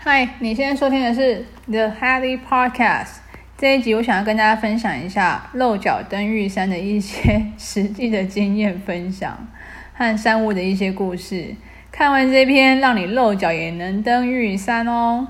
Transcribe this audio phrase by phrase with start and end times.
[0.00, 3.16] 嗨，你现在收听的是 The Healthy Podcast。
[3.58, 9.48] 这一集我想要跟大家分享一下露脚登玉山的一些实际的经验分享
[9.94, 11.52] 和山屋的一些故事。
[11.90, 15.26] 看完这篇，让你露脚也能登玉山哦。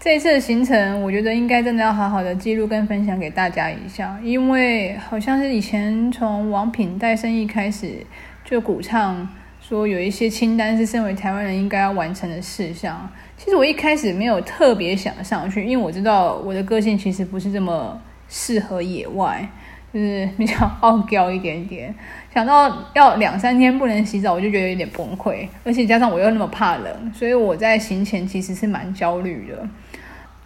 [0.00, 7.98] 这次的行程，我觉得应该真的要好好的记录跟分享给大家一下，因为好像是以前从王品带生意开始
[8.46, 9.28] 就鼓唱。
[9.60, 13.10] 说有一些清单是身为台湾人应该要完成的事项。
[13.44, 19.46] 其实我一开始没有特别想上去，因为我知道我的个性其实不是这么适合野外，
[19.92, 21.94] 就是比较傲娇一点点。
[22.32, 25.46] 想到要两三天不能洗澡，我就觉得有点崩溃。
[25.62, 29.68] 而且加上我又那么怕冷，所以我在行前其实是蛮焦虑的。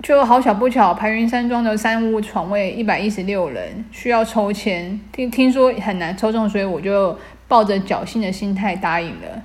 [0.02, 7.16] 就好巧不巧，排云山庄的三屋床位一百一十六人，需要抽签，听听说很难抽中，所以我就。
[7.48, 9.42] 抱着侥幸的心态答应了。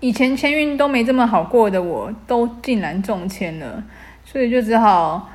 [0.00, 3.82] 以前签运都没这么好过的我，都竟然中签了，
[4.24, 5.28] 所以就只好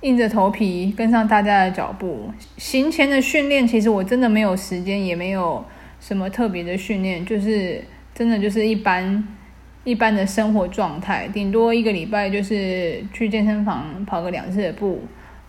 [0.00, 2.30] 硬着头皮跟上大家的脚步。
[2.56, 5.62] 行前的训练，其实我真的没有时间，也没有
[6.00, 9.22] 什么特别的训练，就是真的就是一般
[9.84, 15.02] 一般的生活状态，顶多一个礼拜就是去健身房跑个两次的步，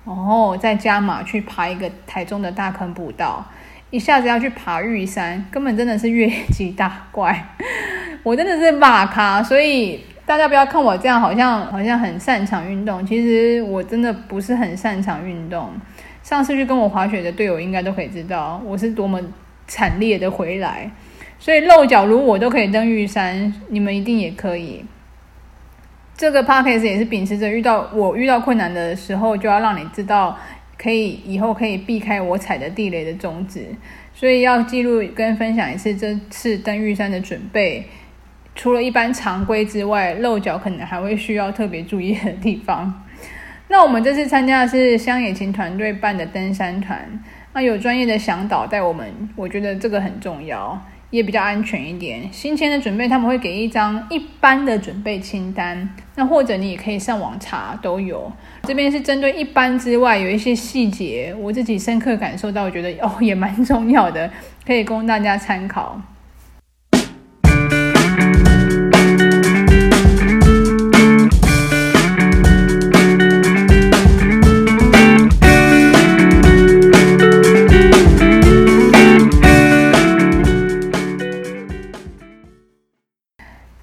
[0.05, 3.45] 然后再加码去爬一个台中的大坑步道。
[3.89, 7.47] 一下子要去爬玉山，根本真的是越级打怪。
[8.23, 13.05] 我真的是骂咖，所以大家不要看我这样，好像好像很擅长运动。
[13.05, 15.71] 其实我真的不是很擅长运动。
[16.21, 19.21] 上次去跟我滑雪的队友应该都可以知道，我是多么
[19.65, 20.91] 惨烈的回来。
[21.39, 24.83] 所以露脚如我都可以登玉山，你们一定也可以。
[26.17, 30.37] 这个 podcast 也是秉持着遇到我遇到困难的时候，就要让你知道。
[30.77, 33.65] 可以以后可以避开我踩的地雷的种子，
[34.13, 37.85] 所以要记录跟分享一次这次登玉山的准备。
[38.55, 43.05] 除了一般常规之外，露脚可能还会需要特别注意的地方。
[43.67, 50.81] 那我们这次参加的是乡野琴团队办的登山团，那有专业的向导带我们，我觉得这个很重要。
[51.09, 52.29] 也比较安全一点。
[52.33, 55.87] 行前的准备，他们会给一张一般的准备清单，
[56.19, 58.31] 那或者你也可以上网查，都有。
[58.63, 64.27] 这边是针对一般之外，有一些细节，我自己深刻感受到，我觉得哦也蛮重要的，
[64.65, 66.01] 可以供大家参考。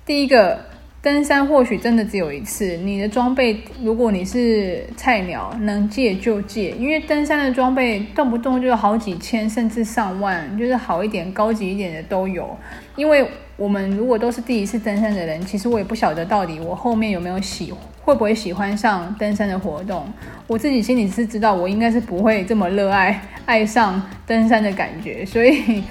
[0.04, 0.58] 第一个
[1.04, 12.56] 登山或许真的只有一次，你的装备，如果你是菜鸟，能借就借，因为登山的装备动不动就有好几千甚至上万，就是好一点、高级一点的都有。
[12.97, 13.28] 因为
[13.59, 17.70] 我们如果都是第一次登山的人，其实我也不晓得到底我后面有没有喜
[18.00, 20.10] 会不会喜欢上登山的活动。
[20.47, 25.84] 我自己心里是知道，我应该是不会这么热爱爱上登山的感觉，所以。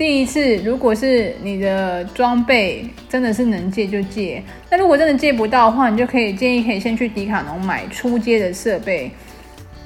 [0.00, 9.10] 第一次，如果是你的装备真的是能借就借，那如果真的借不到的话，你就可以建议可以先去迪卡侬买初阶的设备，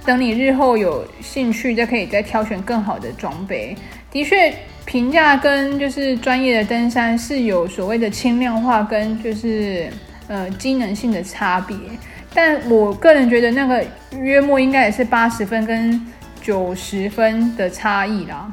[0.06, 3.74] 等你日后有兴趣，就可以再挑选更好的装备。
[4.12, 4.54] 的确，
[4.84, 9.88] 平价跟就是专业的登山是有所谓的轻量化跟就是
[10.28, 11.76] 呃机能性的差别，
[12.32, 13.84] 但我个人觉得那个
[14.20, 16.00] 约莫应该也是八十分跟
[16.40, 18.48] 九十分的差异啦。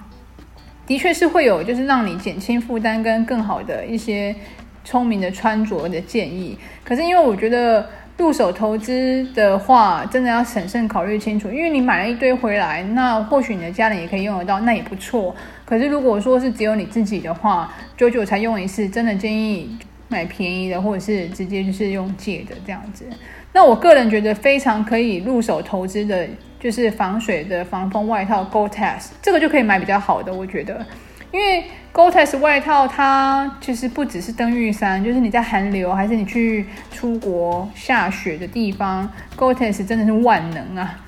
[0.91, 4.35] 的确是会有，就是让你减轻负担跟更好的一些
[4.83, 6.57] 聪明的穿着的建议。
[6.83, 7.87] 可是因为我觉得
[8.17, 11.49] 入手投资的话，真的要审慎考虑清楚。
[11.49, 15.33] 因为你买了一堆回来，那或许你的家人也可以用得到，那也不错。
[15.63, 19.69] 可是如果说是只有你自己的话，久久才用一次，真的建议
[20.09, 23.05] 买便宜的，或者是直接就是用借的这样子。
[23.53, 26.27] 那我个人觉得非常可以入手投资的。
[26.61, 30.85] 就是防水的防风外套 Gore-Tex，这个就可以买比较好的，我觉得，
[31.31, 40.99] 因为 Gore-Tex 外套它其实不只是登玉山，就是你在寒流还是你去出国下雪的地方，Gore-Tex 真的是万能啊！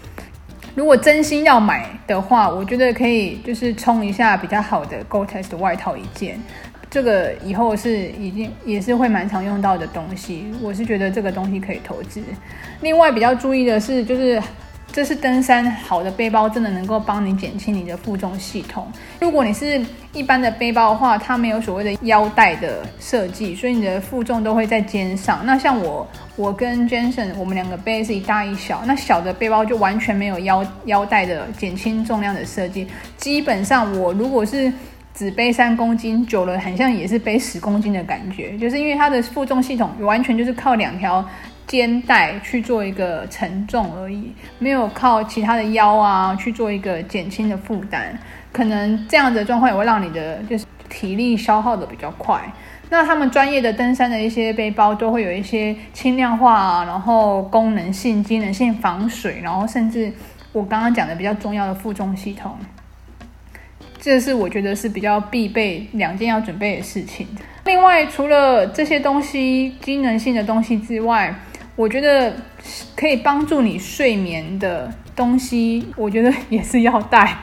[0.74, 6.40] 如果真心要买的话，我觉得可以就是冲一下比较好的 Gore-Tex 的外套一件，
[6.90, 12.24] 这个以后是已经也是会蛮常用到的东西，我是觉得这个东西可以投资。
[12.82, 14.42] 另外比较注意的是就是。
[14.94, 18.88] 这是登山好的背包，真的能够帮你减轻你的负重系统。
[19.20, 25.44] 如果你是一般的背包的话，它没有所谓的腰带的设计，所以你的负重都会在肩上。
[25.48, 32.88] 那像我，我跟 Jason，我们两个背是一大一小，那小的背包就完全没有腰腰带的减轻重量的设计。
[33.18, 34.72] 基本上我如果是
[35.16, 41.28] 只背三公斤，久了很像也是背十公斤的感觉，就是因为它的负重系统完全就是靠两条。
[41.68, 48.18] 肩带去做一个承重而已，没有靠其他的腰啊去做一个减轻的负担，
[48.52, 52.42] 可能这样的状况也会让你的就是体力消耗的比较快。
[52.90, 60.14] 那他们专业的登山的一些背包都会有一些轻量化啊，然后功能性、机能性、防水，然后甚至
[60.52, 62.56] 我刚刚讲的比较重要的负重系统。
[64.00, 67.26] 这是我觉得是比较必备两件要准备的事情。
[67.64, 71.34] 另外，除了这些东西机能性的东西之外，
[71.76, 72.32] 我觉得
[72.96, 77.36] 可以帮助你睡眠的东西，我觉得也是要带。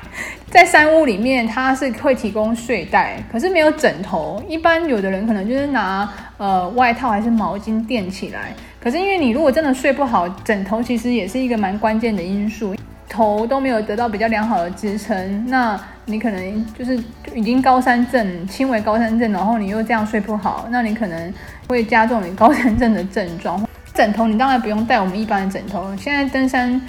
[0.48, 4.42] 在山屋里面，它是会提供睡袋，可是没有枕头。
[4.48, 8.54] 一般有的人可能就是拿呃外套还是毛巾垫起来。
[8.80, 12.74] 可是因为你如果真的睡不好，枕头其实也是一个蛮关键的因素。
[13.08, 16.96] 头都没有得到比较良好的支撑，那你可能就是
[17.34, 21.34] 已经高山症，轻微高山症，然后你又这样睡不好，那你可能
[21.66, 23.60] 会加重你高山症的症状。
[23.94, 26.80] 枕头你当然不用带我们一般的枕头，现在登山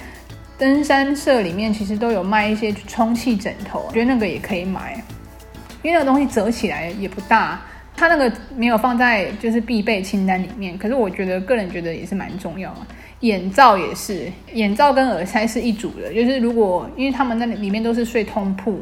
[0.58, 4.94] 登山社里面其实都有卖一些充气枕头，我觉得那个也可以买，
[5.82, 7.60] 因为那个东西折起来也不大，
[7.96, 12.80] 它那个没有放在就是必备清单里面，可是我觉得个人觉得也是蛮重要的。
[13.20, 18.80] 眼罩也是，眼罩跟耳塞是一组的，就是如果因为他们那里面都是睡通铺，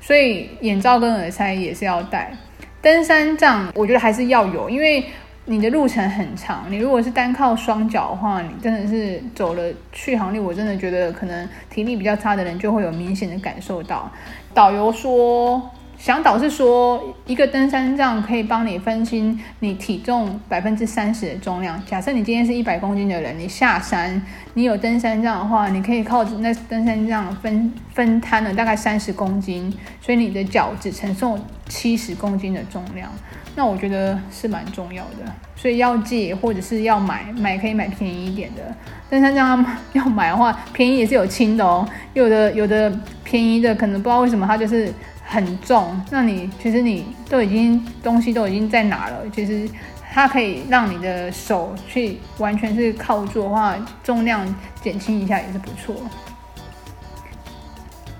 [0.00, 2.32] 所以眼罩跟耳塞也是要带。
[2.80, 5.04] 登山杖我觉得还是要有，因为
[5.46, 9.62] 你的路程很长，你如果是单靠双脚的话，你真的是走了
[9.92, 14.10] 续航力，我真的觉得可能体力比较差的人就会有明显的感受到。
[14.54, 15.70] 导游说。
[15.98, 21.80] 向导是说，一个登山杖可以帮你分清你体重百分之三十的重量。
[21.86, 24.20] 假设你今天是一百公斤的人，你下山，
[24.54, 31.38] 你有登山杖的话，你可以靠那登山杖分分摊了大概三十公斤，所以你的脚只承受
[31.72, 33.10] 七十公斤的重量。
[33.54, 38.62] 那我觉得是蛮重要的，所以要借或者是要买，买可以买便宜一点的
[39.08, 39.64] 但像这样。
[39.92, 42.92] 要买的话，便宜也是有轻的哦，有的有的
[43.24, 44.92] 便宜的可能不知道为什么它就是。
[45.24, 49.66] 很重，那你其实你都已经东西都已经在拿了，其实
[50.12, 55.94] 它可以让你的手去完全是靠住的话，重量减轻一下也是不错。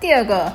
[0.00, 0.50] 第二个，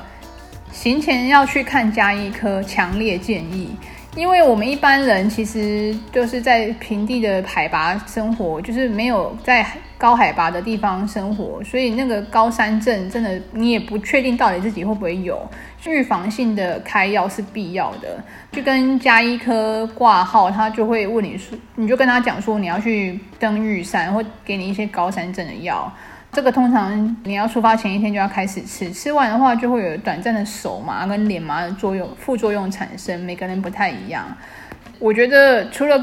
[0.80, 3.68] 行前要去看家医科，强烈建议。
[4.14, 9.66] 因为我们一般人其实就是在平地的海拔生活，就是没有在
[9.98, 15.44] 高海拔的地方生活，所以那个高山症真的你也不确定到底自己会不会有，
[15.84, 18.22] 预防性的开药是必要的。
[18.52, 25.92] 就跟家医科挂号，他就会问你说，你就跟他讲说你要去登玉山，或给你一些高山症的药。
[26.30, 34.24] 这个通常你要出发前一天就要开始吃，吃完的话就会有短暂的手麻跟脸麻的作用，副作用产生，每个人不太一样。
[34.98, 36.00] 我觉得除了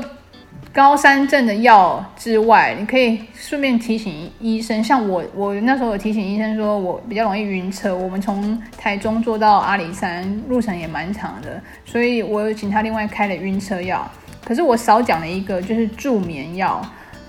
[0.74, 14.10] 高山症的药之外，你可以顺便提醒医生，像我，我那时候有提醒医生说我比较容易晕车，我们从台中坐到阿里山路程也蛮长的，所以我有请他另外开了晕车药。
[14.44, 16.82] 可是我少讲了一个，就是助眠药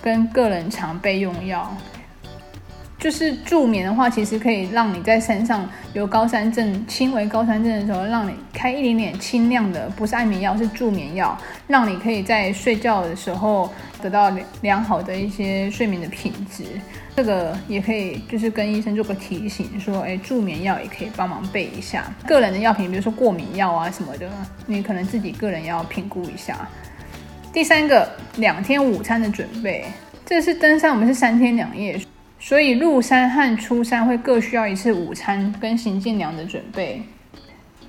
[0.02, 1.72] 跟个人常备用药。
[2.98, 13.70] 就是助眠的话，其实可以让你在山上有高山症、轻微高山症的时候，让你开一点点轻量的，不是安眠药，是助眠药，让你可以在睡觉的时候
[14.00, 14.32] 得到
[14.62, 16.64] 良好的一些睡眠的品质。
[17.14, 22.04] 这个也可以就是跟医生做个提醒，说，哎，助眠药也可以帮忙备一下。
[22.26, 24.28] 个人的药品，比如说过敏药啊什么的，
[24.66, 26.66] 你可能自己个人要评估一下。
[27.52, 29.84] 第三个，两天午餐的准备，
[30.24, 31.98] 这是登山，我们是三天两夜。
[32.38, 37.02] 所以入山和出山会各需要一次午餐跟行进粮的准备。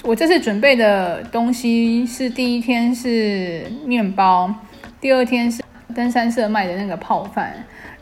[0.04, 4.54] 我这次准备的东西是第一天是面包，
[5.02, 5.62] 第二天是
[5.94, 7.54] 登山社卖的那个泡饭。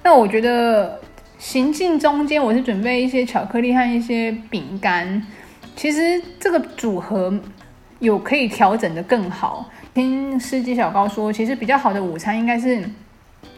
[0.03, 0.99] 那我觉得
[1.39, 5.21] 行进中间我是准备一些巧克力和一些饼干。
[5.75, 7.33] 其实这个组合
[7.99, 9.69] 有可以调整的更好。
[9.93, 12.87] 听司机小高说，其实比较好的午餐应该是。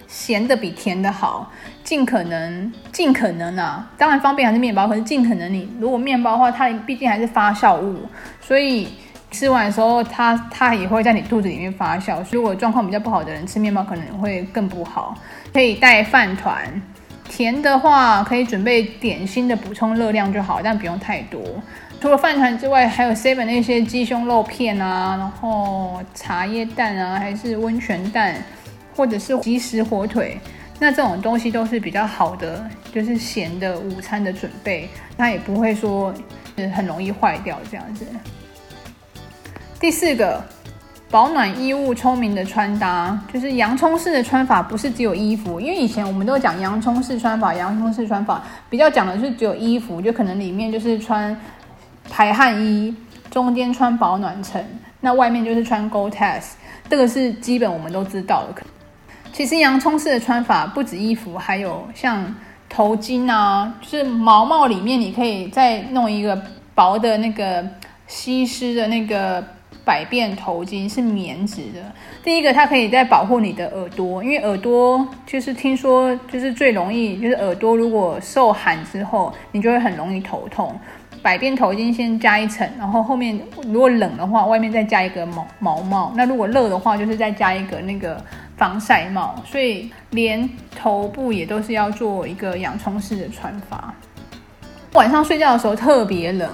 [0.07, 1.51] 咸的比甜的好，
[1.83, 7.99] 尽可能尽可能啊，当然方便还是面包，可是尽可能你如果面包的话，它毕竟还是发酵物，
[8.39, 8.87] 所以
[9.31, 12.23] 吃完的时候它它也会在你肚子里面发酵。
[12.23, 15.17] 所以如果状况比较不好的人吃面包可能会更不好。
[15.53, 16.81] 可以带饭团，
[17.27, 21.41] 甜的话可以准备点心的补充热量就好，但不用太多。
[21.99, 28.35] 除了饭团之外，还有 seven 那些鸡胸肉片啊，然后茶叶蛋啊，还是温泉蛋。
[28.97, 30.37] 或者是即食火腿，
[30.79, 36.11] 那这种东西都是比较好的，就是咸的午餐的准备，它也不会说
[36.57, 38.05] 是很容易坏掉这样子。
[39.79, 40.43] 第四个，
[41.11, 51.39] 保暖衣物聪明的穿搭，就是洋葱式的穿法，不是只有衣服，因为以前我们都讲洋葱式穿法，洋葱式穿法比较讲的是只有衣服，就可能里面就是穿
[52.09, 52.95] 排汗衣，
[53.29, 54.59] 中间穿保暖层，
[54.99, 56.41] 那外面就是穿 Gore-Tex，
[56.89, 58.63] 这个是基本我们都知道的。
[59.37, 62.33] 其实洋葱式的穿法不止衣服，还有像
[62.67, 66.41] 头巾啊，就是毛帽里面你可以再弄一个
[66.73, 67.63] 薄的那个
[68.07, 69.43] 吸湿的那个。
[69.85, 71.79] 百变头巾是棉质的。
[72.21, 80.77] 第一个，它可以在保护你的耳朵，因为耳朵就是听说就是最容易，就是耳朵如果受寒之后，你就会很容易头痛。
[81.21, 86.11] 百变头巾先加一层，然后后面如果冷的话，外面再加一个毛毛帽。
[86.17, 88.21] 那如果热的话，就是再加一个那个
[88.57, 89.41] 防晒帽。
[89.45, 93.93] 所以连头部也都是要做一个洋葱式的穿法。
[94.93, 96.49] 晚上睡觉的时候特别冷。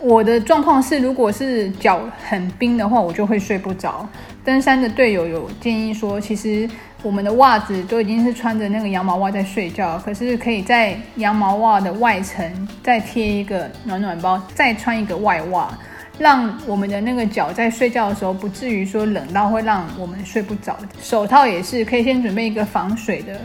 [0.00, 4.06] 我的状况是，如果是脚很冰的话，我就会睡不着。
[4.44, 6.68] 登山的队友有建议说，其实
[7.02, 15.72] 我们的袜子都已经是穿着那个羊毛袜在睡觉，可是可以在羊毛袜的外层再贴一个暖暖包，再穿一个外袜，
[16.18, 20.78] 让我们的那个脚在睡觉的时候不至于说冷到会让我们睡不着。
[21.00, 23.40] 手套也是可以先准备一个防水的，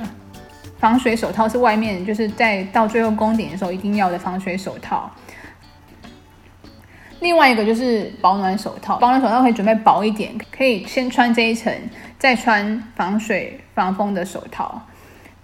[0.77, 5.11] 防水手套是外面就是在到最后攻顶的时候一定要的防水手套。
[7.19, 11.73] 另外一个就是保暖手套，保暖手套可以准备薄一点，可以先穿这一层，
[12.17, 14.81] 再穿防水防风的手套。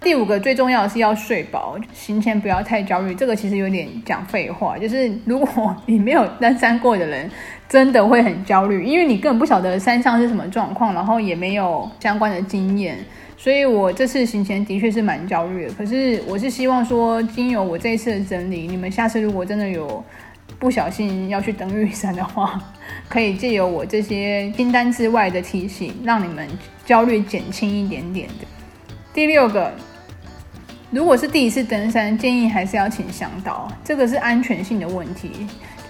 [0.06, 3.12] 第五个最重要的是要睡饱，行前不要太焦虑。
[3.12, 7.28] 这个其实有点讲废话，就是如果你没有登山过的人，
[7.68, 12.96] 真的会很焦虑，因为你根本不晓得山上是什么状况，然后也没有相关的经验。
[13.36, 15.74] 所以我这次行前的确是蛮焦虑的。
[15.74, 20.04] 可是我是希望说，经由我这一次的整理，你们下次如果真的有。
[20.60, 22.58] 不小心要去登玉山的话，
[23.10, 26.48] 可以借由我这些清单之外的提醒，让你们
[26.84, 28.46] 焦虑减轻一点点的。
[29.12, 29.72] 第六个，
[30.90, 35.46] 如果是第一次登山，建议还是要请向导，这个是安全性的问题。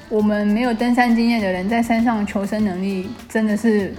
[0.09, 3.93] 我们没有登山经验的人，在山上求生能力真的是，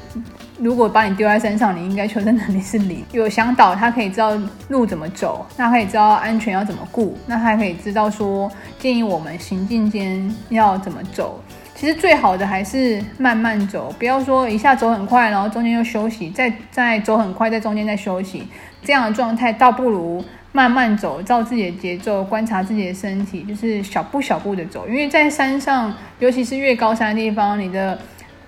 [0.58, 3.04] 如果把你丢在山上，你应该求生能力是零。
[3.12, 4.32] 有向导，他可以知道
[4.70, 8.50] 路怎么走，那可以知道安全要怎么顾，那他还可以知道说
[8.80, 11.44] 建议我们行进间要怎么走。
[11.75, 18.48] 其实最好的还是慢慢走，不要说一下走很快，然后中间又休息，再再走很快，在中间再休息，
[18.82, 20.24] 这样的状态倒不如。
[20.51, 24.88] 慢慢走，照自己的节奏，观察自己的身体，就是小步小步的走。
[24.88, 28.00] 因为在山上，尤其是越高山的地方，你的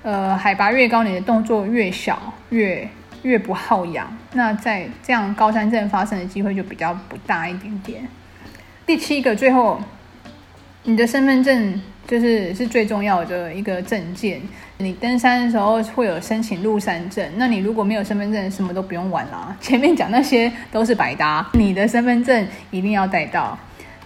[0.01, 2.87] 呃海拔越高，你的动作越小，越
[3.21, 4.11] 越不耗氧。
[4.33, 8.07] 那在这样高山症发生的机会就比较不大一点点。
[8.85, 9.79] 第七个，最后，
[10.83, 11.81] 你的身份证。
[12.09, 14.41] 就是是最重要的一个证件。
[14.79, 19.55] 你登山的时候会有申请入山证，那你如果没有身份证，什么都不用玩啦。
[19.61, 23.57] 前面讲那些都是白搭，你的身份证一定要带到。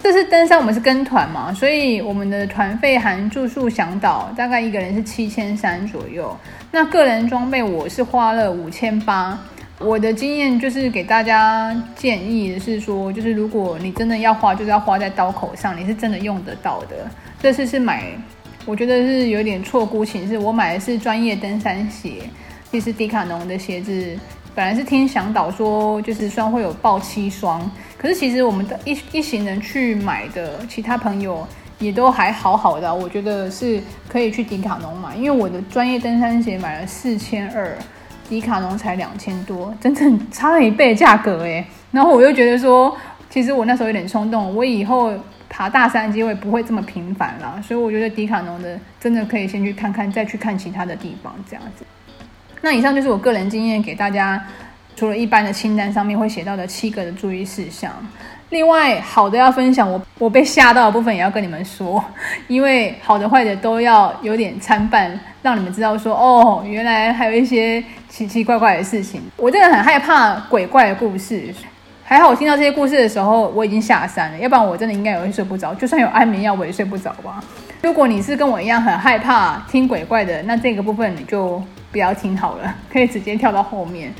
[0.02, 6.36] 这次登山我们是跟团嘛，所以我们的团费含住宿、向导，大概一个人是七千三左右。
[6.70, 9.38] 那个人装备我是花了五千八。
[9.80, 17.10] 我的经验就是给大家建议的是说，就是如果你真的要花，就是要花在刀口上，你是真的用得到的。
[17.44, 18.04] 这次是买，
[18.64, 20.38] 我觉得是有点错估情势。
[20.38, 22.22] 我买的是专业登山鞋，
[22.70, 24.18] 其实迪卡侬的鞋子
[24.54, 31.46] 本来是听向导说，就是虽然会有爆七双，可是其实我们的一一行人去买的，其他朋友
[31.78, 32.94] 也都还好好的。
[32.94, 37.76] 我觉得是可以去迪卡侬买，因为我的专业登山鞋买了四千二。
[38.26, 41.62] 迪卡侬才两千多，整整差了一倍价格诶。
[41.92, 42.96] 然后我又觉得说，
[43.28, 45.12] 其实我那时候有点冲动，我以后
[45.56, 51.86] 爬大山机会不会这么频繁了，所以我觉得迪卡侬的真的可以先去看看，再去看其他的地方这样子。
[52.60, 54.44] 那以上就是我个人经验，给大家
[54.96, 57.92] 除了一般的清单上面会写到的七个的注意事项。
[58.50, 62.04] 另外，好的要分享，我我被吓到的部分也要跟你们说，
[62.48, 69.22] 因为好的坏的都要有点参半，让你们知道说，哦，原来还有一些奇奇怪怪的事情。
[69.36, 71.54] 我真的很害怕鬼怪的故事，
[72.06, 77.42] 还好我听到这些故事的时候，我已经下山了，要不然我真的应该也会睡不着，就算有安眠药我也睡不着吧。
[77.82, 84.12] 如果你是跟我一样很害怕听鬼怪的，那这个部分你就不要听好了， 可以直接跳到后面。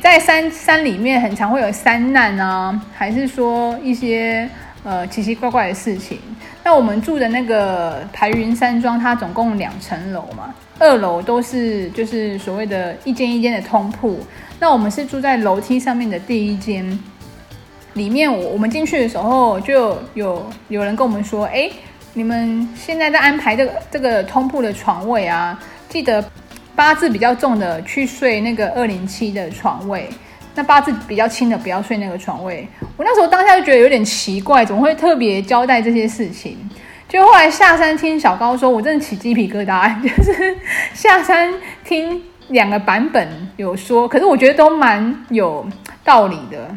[0.00, 4.48] 在山山里面，很常会有山难啊，还是说一些
[4.82, 6.18] 呃奇奇怪怪的事情。
[6.64, 14.20] 那我们住的那个排云山庄，它总共两层楼嘛，二楼都是就是所谓的一间一间的通铺。
[14.60, 16.98] 那我们是住在楼梯上面的第一间，
[17.98, 21.68] 里面我我们进去的时候就有有人跟我们说，哎，
[22.14, 26.24] 你们现在在安排这个这个通铺的床位啊，记得。
[26.78, 30.08] 八字比较重的去睡那个二零七的床位，
[30.54, 32.68] 那八字比较轻的不要睡那个床位。
[32.96, 36.56] 我那时候当下就觉得有点奇怪，怎么会特别交代这些事情？
[37.08, 40.56] 就后来下山听小高说，我真的起鸡皮疙瘩，就是
[40.94, 41.52] 下山
[41.84, 45.66] 听两个版本有说，可是我觉得都蛮有
[46.04, 46.70] 道理的。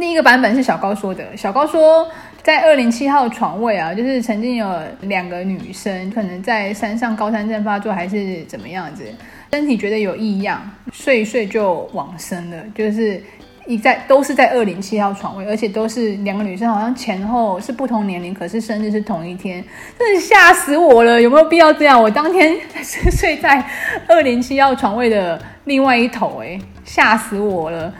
[0.00, 2.08] 另一个版本是小高说的，小高说
[2.42, 4.66] 在二零七号床位啊，就是曾经有
[5.02, 9.04] 两个女生可能在山上高山症发作还是怎么样子，
[9.52, 13.22] 身体觉得有异样，睡一睡就往生了，就是。
[13.66, 19.62] 一在都是在二零七号床位，而且都是两个女生，好像前后是不同年龄，可是生日是同一天，
[19.96, 21.20] 真是吓死我了！
[21.20, 22.02] 有没有必要这样？
[22.02, 23.64] 我当天是睡在
[24.08, 27.94] 二零七号床位的另外一头，诶，吓死我了！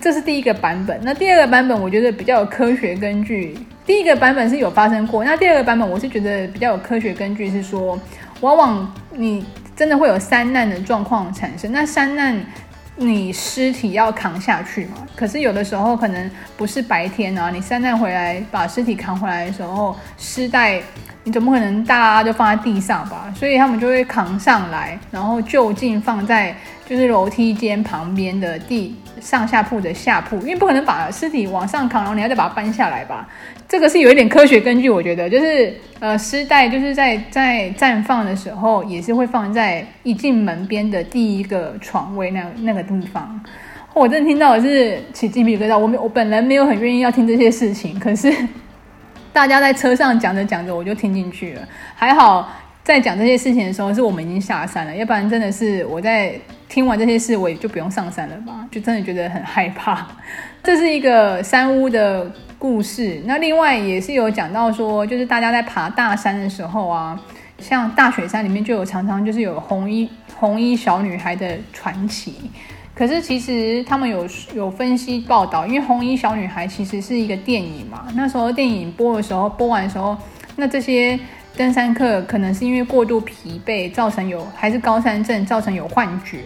[0.00, 0.98] 这是第一个版本。
[1.02, 3.56] 那第二个版本，我觉得比较有科学根据。
[3.84, 7.98] 第一个版本是有发生过，那第二个版本我是觉得比较有科学根据，是说
[8.40, 11.70] 往往你真的会有三难的状况产生。
[11.72, 12.44] 那三难。
[12.98, 15.06] 你尸体要扛下去嘛？
[15.14, 20.80] 可是有的时候可能不是白天啊，你三难回来把尸体扛回来的时候，尸袋
[21.22, 23.30] 你总不可能大家就放在地上吧？
[23.36, 33.28] 所以他们就会扛上来，然后就近放在就是楼梯间旁边的地上下铺的下铺，因为不可能把尸体往上扛，然后你要再把它搬下来吧？
[33.68, 43.40] 这个是有一点科学根据，我觉得就是呃，尸袋就是在在暂放的时候，也是会放在一进门边的第一个床位那那个地方。
[43.92, 48.32] 我真的听到的是起鸡皮疙瘩，我没我本人没有很愿意要听这些事情，可是
[49.32, 51.62] 大家在车上讲着讲着，我就听进去了。
[51.94, 52.48] 还好
[52.86, 56.38] 在讲这些事情的时候，是我们已经下山了，要不然真的是我在
[56.68, 58.64] 听完这些事，我也就不用上山了吧？
[58.70, 60.06] 就真的觉得很害怕。
[60.62, 62.30] 这是一个山屋的。
[62.58, 67.20] 故事，那另外也是有讲到说，就是大家在爬大山的时候啊，
[67.58, 72.34] 像大雪山里面就有常常就是有红衣红衣小女孩的传奇。
[72.94, 80.16] 可是其实他们有有分析报道，因为红衣小女孩其实是一个电影嘛，那时候电影播的时候，播完的时候，
[80.56, 81.20] 那这些
[81.56, 86.40] 登山客可能是因为过度疲惫造成有还是高山症造成有幻觉，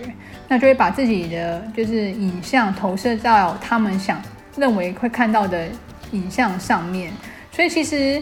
[0.48, 4.22] 那就会把自己的就是影像投射到他们想
[4.56, 5.68] 认为会看到的。
[6.12, 7.12] 影像上面，
[7.52, 8.20] 所以其实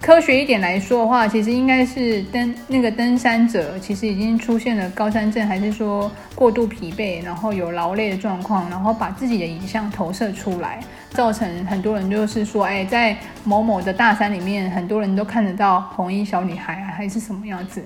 [0.00, 10.80] 科学一点来说的话，其实应该是登那个登山者其实已经出现了高山症，还是说过度疲惫，然后有劳累的状况，然后把自己的影像投射出来，
[11.10, 17.84] 造成很多人就是说，哎，在某某的大山里面，很多人都看得到红衣小女孩还是什么样子。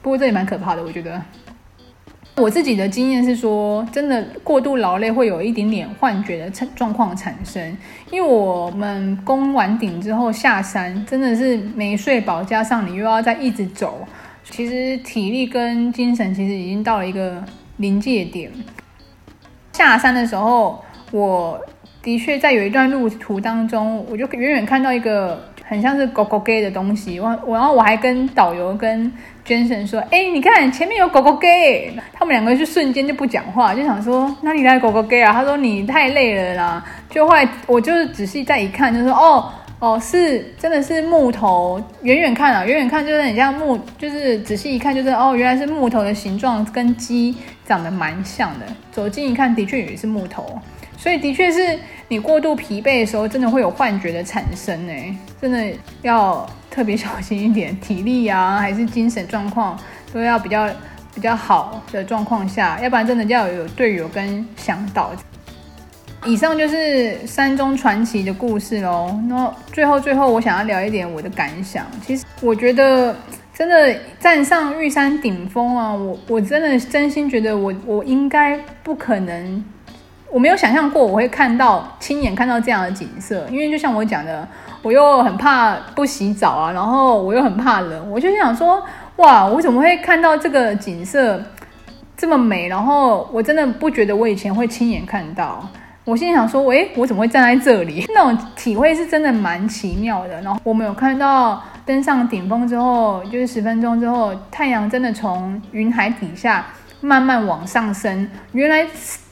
[0.00, 1.20] 不过这也蛮可怕的，我觉得。
[2.36, 7.76] 我自己的经验是说，真的过度劳累会有一点点幻觉的状况产生。
[8.10, 14.06] 因为我们攻完顶之后下山，真的是没睡饱，加上你又要再一直走，
[14.42, 17.42] 其实体力跟精神其实已经到了一个
[17.76, 18.50] 临界点。
[19.72, 21.60] 下山的时候，我
[22.02, 25.40] 的确在有一段路途当中，我就远远看到一个。
[25.66, 29.10] 很像是狗狗给的东西，我我然后我还跟导游跟
[29.46, 35.32] Jason 说，哎，你看前面有狗狗 gay，，他们两个就瞬间就不讲话，就想说哪里来狗狗 gay 啊？
[35.32, 36.84] 他说你太累了啦。
[37.10, 48.66] 就后来我就是仔细再一看，就说哦哦是真的是木头，远远看啊，远远看就是很像木，就是仔细一看就是哦原来是木头的形状，跟鸡长得蛮像的。
[48.90, 50.58] 走近一看，的确也是木头。
[50.96, 51.78] 所以的确是
[52.08, 54.92] 你过度疲惫的时候，真的会有幻觉的产生呢，
[55.40, 55.62] 真的
[56.00, 59.78] 要特别小心一点，体力啊还是精神状况
[60.12, 60.68] 都要比较
[61.14, 65.12] 比较好的状况下，要不然真的要有队友跟向导。
[66.26, 69.16] 以上就是山中传奇的故事喽。
[69.28, 71.86] 那最后最后，我想要聊一点我的感想。
[72.04, 73.14] 其实我觉得
[73.54, 79.64] 真的站上玉山顶峰啊，我我真的真心觉得我我应该不可能。
[80.30, 84.48] 我没有想象过我会看到亲眼看到这样的景色，因为就像我讲的，
[84.84, 88.80] 我又很怕不洗澡啊，然后我又很怕冷，我就想说，
[89.16, 91.42] 哇，我怎么会看到这个景色
[92.16, 92.68] 这么美？
[92.68, 95.66] 然后我真的不觉得我以前会亲眼看到。
[96.04, 98.04] 我心里想说，喂，我怎么会站在这里？
[98.14, 100.38] 那种体会是真的蛮奇妙的。
[100.42, 106.66] 然后我们有看到登上顶峰之后，就是十分钟之后，太阳真的从云海底下
[107.00, 108.86] 慢慢往上升，原来。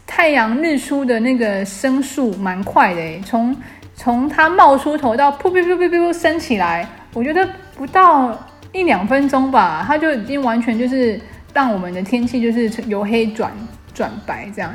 [0.04, 3.56] 太阳日出的那个升速蛮快的诶，从
[3.94, 8.36] 从它冒出头到噗噗噗噗噗升起来，我觉得不到
[8.72, 11.20] 一两分钟吧，它就已经完全就是
[11.52, 13.52] 让我们的天气就是由黑转
[13.94, 14.72] 转白这样。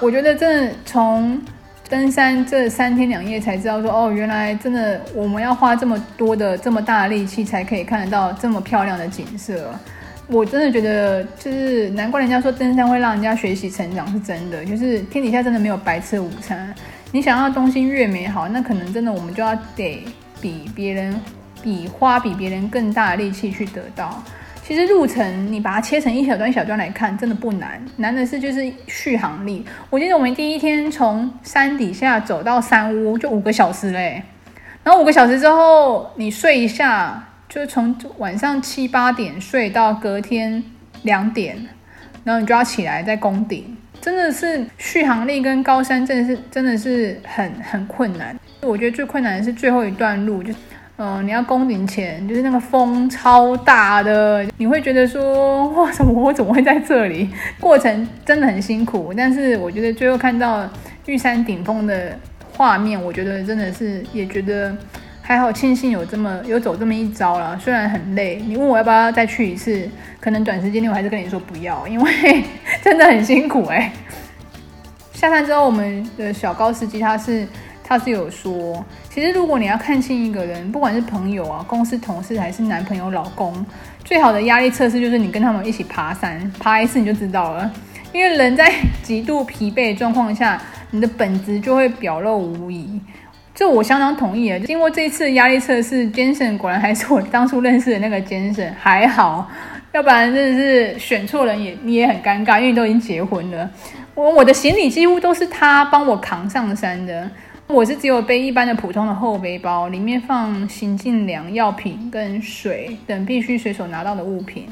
[0.00, 1.40] 我觉得真的从
[1.88, 9.72] 登山这三天两夜才知道说，哦，原来真的我们要花这么多的这么大的力气才可以看得到这么漂亮的景色。
[10.28, 14.64] 我真的觉得，就是难怪人家说登山会让人家学习成长，是真的。
[14.64, 16.74] 就是天底下真的没有白吃的午餐。
[17.16, 20.04] 你想要东西越美好，那可能真的我们就要得
[20.38, 21.18] 比别人，
[21.62, 24.22] 比花比别人更大的力气去得到。
[24.62, 29.64] 其实路程你把它切成一小段一小段来看，真的不难，难的是就是续航力。
[29.88, 34.22] 我记得我们第一天从山底下走到山屋就五个小时嘞，
[34.84, 37.22] 然后五个小时之后你睡一下。
[37.48, 40.62] 就从晚上七八点睡到隔天
[41.02, 41.56] 两点，
[42.24, 43.75] 然后你就要起来再攻顶，
[44.06, 48.38] 真的是续航力跟高山真的是真的是很很困难。
[48.62, 50.52] 我觉得最困难的是最后一段路，就
[50.96, 57.28] 嗯、呃，你要攻顶前，就是那个风超大的，你会觉得说哇，什么我怎么会在这里？
[57.58, 60.70] 过程真的很辛苦，但是我觉得最后看到
[61.06, 62.16] 玉山顶峰的
[62.52, 64.72] 画面，我觉得真的是也觉得。
[65.28, 68.40] 还好，庆幸有这么有走这么一招了，虽然很累。
[68.46, 72.44] 你问我要不要再去一次，可能短时间内我还是跟你说不要，因为
[72.80, 73.92] 真的很辛苦哎。
[75.12, 77.44] 下山之后，我们的小高司机他是
[77.82, 83.66] 他是有说，其实如果你要看清一个人，不管是朋友啊、公司同事还是男朋友、老公，
[84.04, 87.68] 最好的压力测试就是你跟他们一起爬山，爬一次你就知道了。
[88.12, 90.62] 因为人在极度疲惫状况下，
[90.92, 93.00] 你的本质就会表露无遗。
[93.56, 94.58] 这我相当同意啊！
[94.66, 99.50] 经过这次压力测试，Jason 果然还是我当初认识的那个 Jason，还好，
[99.92, 103.70] 要不然真的是选错人也你也很尴尬，因为你都已经结婚了。
[104.14, 107.30] 我我的行李几乎都是他帮我扛上山的，
[107.66, 114.68] 我是只有背一般的普通的后背包，里面放行进粮、药品跟水等必须随手拿到的物品。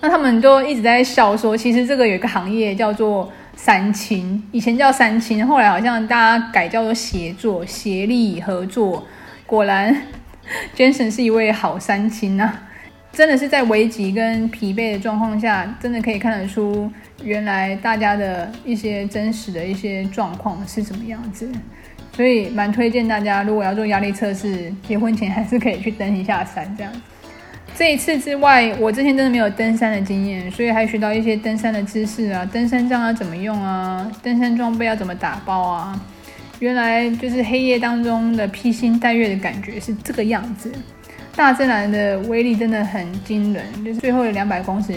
[0.00, 3.30] 那他们都一直在笑说，其实这个有一个行业叫做。
[3.54, 9.06] 三亲以前叫三亲，后来好像大家改叫做协作、协力、合作。
[9.46, 9.94] 果然，
[10.76, 12.62] Jason 是一位好三亲啊！
[13.12, 16.90] 真的是在危急跟疲惫的状况下，真的可以看得出
[17.22, 21.52] 原来大家的一些真实的一些状况是什么样子。
[22.16, 27.00] 所以蛮推荐大家，如果要做压力测试，结婚前还是可以去登一下山这样子。
[27.74, 36.00] 这一次之外，我之前真的没有登山的经验，所以还学到一些登山的知识啊，登山杖要怎么用啊，登山装备要怎么打包啊。
[36.60, 40.70] 原来就是黑夜当中的披星戴月的感觉是这个样子。
[41.34, 44.94] 大自然的威力真的很惊人，就是最后的两百公尺，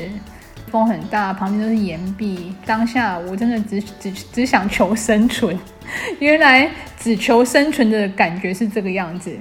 [0.69, 2.53] 风很大，旁边都是岩壁。
[2.65, 5.57] 当下我真的只只只想求生存，
[6.19, 9.35] 原来只求生存的感觉是这个样子。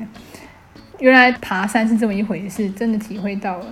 [1.01, 3.67] 原来爬山是这么一回事，真的体会到了。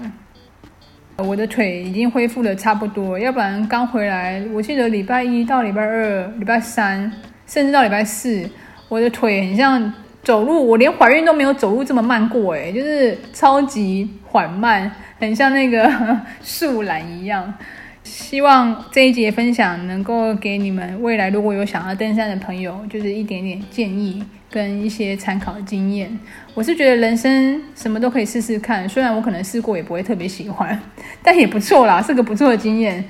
[1.18, 7.12] 我的腿已经恢复的差不多，要不然刚回来，我记得礼拜一到礼拜二、礼拜三，
[7.46, 8.48] 甚至到礼拜四，
[8.88, 9.92] 我的腿很像
[10.24, 15.88] 走路，我连怀孕都没有走路这么慢过，诶，就是超级缓慢，很像那个
[16.42, 17.54] 树懒一样。
[18.02, 24.24] 希望这一节分享能够给你们未来如果有想要登山的朋友，就是一点点建议。
[24.52, 26.16] 跟一些参考的经验，
[26.52, 28.86] 我是觉得人生什么都可以试试看。
[28.86, 30.78] 虽然我可能试过也不会特别喜欢，
[31.24, 33.02] 但也不错啦，是个不错的经验。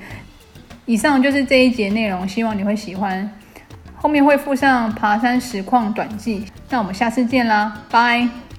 [0.87, 3.29] 以上就是这一节内容，希望你会喜欢。
[3.97, 6.45] 后面会附上爬山实况短记。
[6.71, 8.52] 那我们下次见啦，拜。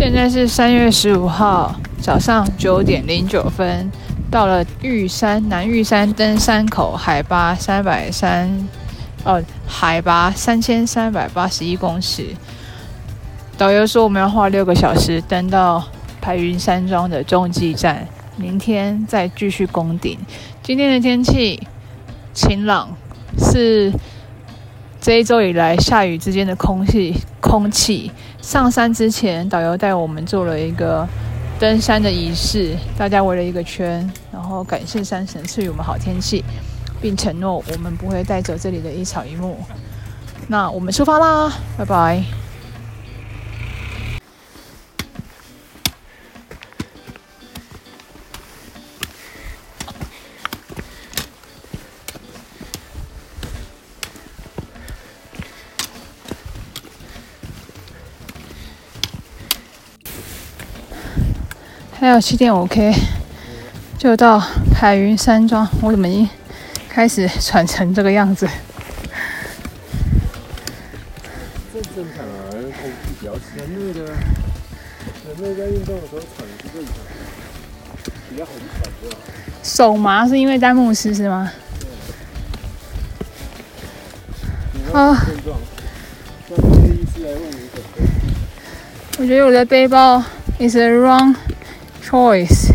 [0.00, 3.92] 现在是三月十五号早上九点零九分，
[4.30, 8.50] 到了玉山南玉山登山口，海拔三百三，
[9.24, 12.28] 哦，海拔三千三百八十一公尺。
[13.58, 15.84] 导游说我们要花六个小时登到
[16.18, 20.18] 排云山庄的中继站，明天再继续攻顶。
[20.62, 21.60] 今天的天气
[22.32, 22.88] 晴朗，
[23.36, 23.92] 是
[24.98, 28.10] 这一周以来下雨之间的空气空气。
[28.42, 31.06] 上山之前，导游带我们做了一个
[31.58, 36.44] 登山的仪式，大家围了一个圈，然后感谢山神赐予我们好天气，
[37.00, 39.56] 并承诺我们不会带走这里的一草一木。
[40.48, 42.39] 那我们出发啦，拜拜。
[62.20, 62.94] 还有七点五 K
[63.96, 64.38] 就到
[64.74, 66.28] 海云山庄，我怎么已经
[66.86, 68.46] 开始喘成这个样子？
[71.72, 79.16] 这正常啊，空气比较湿热的，人类在运动的时候喘是正常的，比较好喘的。
[79.62, 81.50] 手麻是因为戴慕斯是吗？
[84.92, 85.16] 啊。
[89.18, 90.22] 我觉得我的背包
[90.58, 91.34] is wrong
[92.10, 92.72] choice。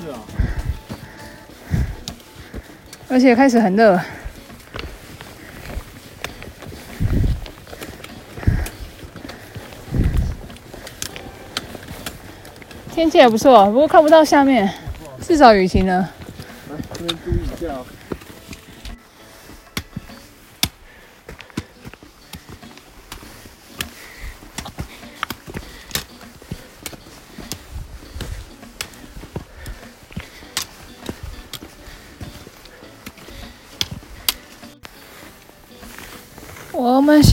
[0.00, 0.18] 是啊。
[3.08, 4.00] 而且开始很热。
[12.94, 14.72] 天气也不错，不过看不到下面，
[15.20, 15.98] 至少雨停了。
[16.70, 17.84] 来，这边注意一下哦。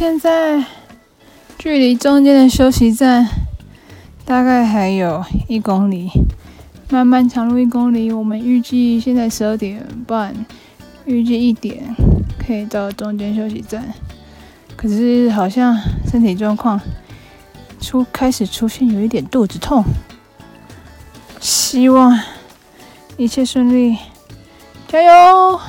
[0.02, 0.66] 现在
[1.60, 3.30] 距离中间的休息站
[4.26, 6.10] 大概还有一公里，
[6.90, 8.12] 漫漫长路一公里。
[8.12, 10.34] 我们预计现在十二点半，
[11.06, 11.96] 预计一点
[12.40, 13.94] 可以到中间休息站。
[14.76, 15.78] 可是好像
[16.10, 16.82] 身体状况
[17.80, 19.84] 出开始出现有一点肚子痛，
[21.40, 22.20] 希望
[23.18, 23.96] 一切顺利，
[24.88, 25.60] 加油！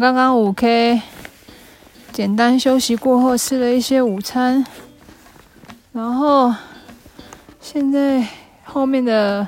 [0.00, 1.02] 刚刚五 K
[2.10, 4.64] 简单休息过后，吃了一些午餐，
[5.92, 6.54] 然后
[7.60, 8.26] 现在
[8.64, 9.46] 后面的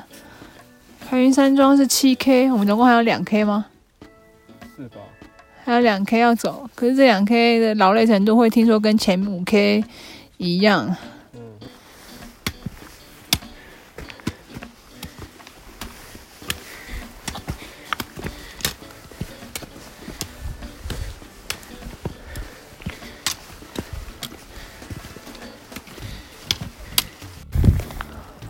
[1.09, 3.65] 白云山庄是七 K，我们总共还有两 K 吗？
[4.77, 4.97] 是吧？
[5.65, 9.83] 还有两 K 要走，可是这两 K 的劳累程度会听说跟前五 K
[10.37, 10.95] 一样。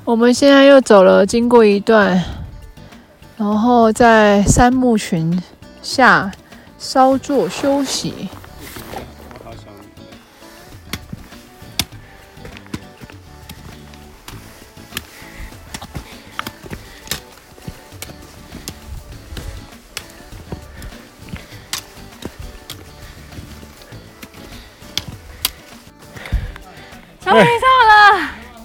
[0.05, 2.21] 我们现在又走了，经过一段，
[3.37, 5.41] 然后在杉木群
[5.81, 6.29] 下
[6.77, 8.27] 稍作休息。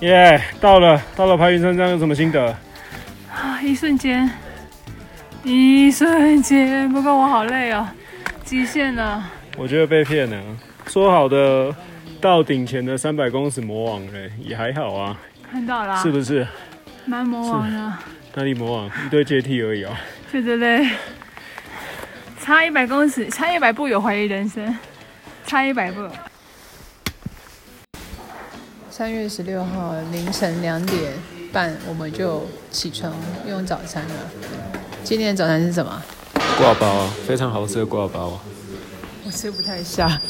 [0.00, 2.56] 耶，yeah, 到了，到了排云山庄有什么心得？
[3.32, 4.30] 啊，一瞬间，
[5.42, 7.88] 一瞬间，不过我好累哦，
[8.44, 9.24] 极限了。
[9.56, 10.40] 我觉得被骗了，
[10.86, 11.74] 说好的
[12.20, 15.16] 到顶前的三百公尺魔王嘞，也还好啊。
[15.50, 16.46] 看到了，是不是？
[17.04, 17.92] 蛮魔王的。
[18.34, 18.86] 哪里魔王？
[18.86, 19.90] 一堆阶梯而已哦。
[20.30, 20.88] 对对对，
[22.38, 24.78] 差一百公尺，差一百步有怀疑人生，
[25.44, 26.08] 差一百步。
[28.98, 31.12] 三月十六号凌晨两点
[31.52, 33.14] 半，我们就起床
[33.46, 34.14] 用早餐了。
[35.04, 36.02] 今天的早餐是什么？
[36.58, 38.40] 挂包，非常好吃的挂包。
[39.24, 40.20] 我吃不太下，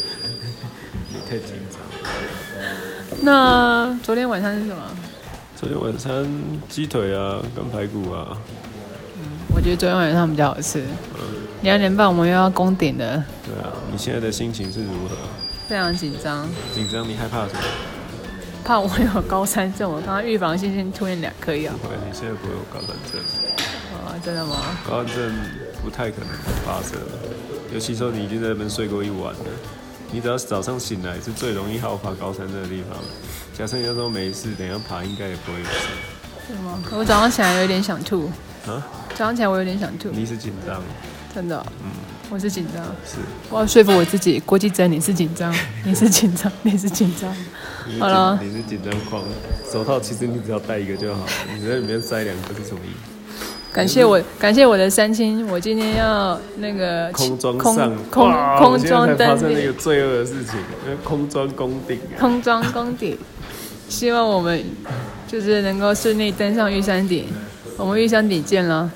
[1.08, 1.80] 你太紧张。
[3.22, 4.82] 那昨天晚上是什么？
[5.56, 6.30] 昨天晚餐
[6.68, 8.36] 鸡腿啊，跟排骨啊。
[9.16, 9.24] 嗯，
[9.56, 10.82] 我觉得昨天晚上比较好吃。
[11.14, 11.20] 嗯。
[11.62, 13.24] 两点半我们又要攻顶了。
[13.46, 15.16] 对啊，你现在的心情是如何？
[15.66, 16.46] 非常紧张。
[16.74, 17.08] 紧张？
[17.08, 17.60] 你害怕什么？
[18.68, 21.72] 怕我有高山症，我刚刚预防性先吞了两颗药。
[21.80, 23.18] 不会，你现在不会有高山症。
[23.94, 24.56] 啊，真的吗？
[24.86, 25.34] 高山症
[25.82, 26.28] 不太可能
[26.66, 26.98] 发生，
[27.72, 29.40] 尤其说你已经在那边睡过一晚了。
[30.12, 32.98] 你只要早上醒来是最容易好发高山症的地方。
[33.54, 35.88] 假设你要说没事，等一下爬应该也不会有事。
[36.48, 36.78] 是吗？
[36.92, 38.30] 我早上起来有点想吐。
[38.66, 38.86] 啊？
[39.14, 40.10] 早上起来我有点想吐。
[40.10, 40.82] 你是紧张？
[41.34, 41.66] 真的、哦？
[41.82, 41.90] 嗯。
[42.30, 43.16] 我是紧张，是，
[43.48, 44.38] 我要说服我自己。
[44.44, 47.34] 郭继真， 你是紧张，你是紧张，你是紧张。
[47.98, 49.22] 好了，你是紧张狂。
[49.72, 51.24] 手套其实你只要戴一个就好，
[51.58, 53.42] 你在里面塞两个是什么意思？
[53.72, 60.54] 感谢我，感谢我的三亲，我今天要那个空装上空空装登顶，那个罪恶的事情，
[61.04, 63.16] 空装攻顶，空装攻顶。
[63.88, 64.62] 希望我们
[65.26, 67.24] 就是能够顺利登上玉山顶，
[67.78, 68.90] 我们玉山顶见了。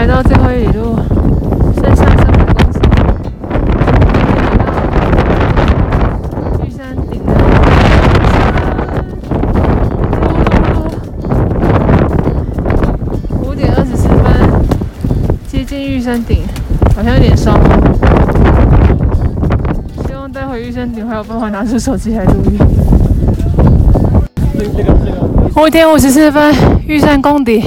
[0.00, 0.96] 来到最后一里路，
[1.74, 2.80] 剩下三百公尺，
[6.64, 7.34] 玉山顶了。
[13.42, 14.24] 五点二十四分，
[15.46, 16.44] 接近玉玉山顶，
[16.96, 17.52] 好像有点烧。
[20.06, 22.58] 希望待会玉山顶还有办法拿出手机来录音。
[25.54, 26.54] 五点五十四分，
[26.86, 27.62] 玉山攻顶，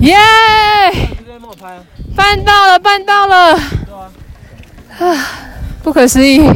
[0.00, 0.16] 耶！
[2.14, 3.54] 办到了，办到了！
[4.98, 5.16] 啊，
[5.82, 6.46] 不可思议，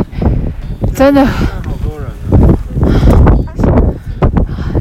[0.94, 1.24] 真的！
[1.24, 1.32] 好
[1.82, 2.08] 多人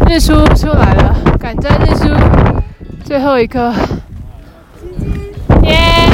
[0.03, 0.09] 啊！
[0.09, 2.09] 日出出来了，赶在日出，
[3.05, 3.73] 最后一刻。
[5.63, 6.06] 耶！